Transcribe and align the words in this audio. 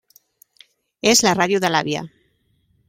És 1.11 1.21
la 1.27 1.35
ràdio 1.41 1.63
de 1.67 1.73
l'àvia. 1.75 2.05